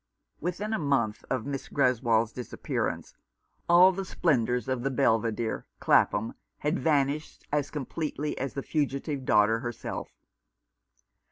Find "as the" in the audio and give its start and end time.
8.39-8.63